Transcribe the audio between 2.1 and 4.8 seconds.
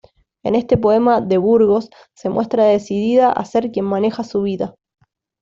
se muestra decidida a ser quien maneja su vida.